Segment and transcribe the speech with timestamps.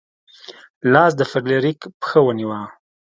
[0.93, 2.59] لاس د فلیریک پښه ونیوه.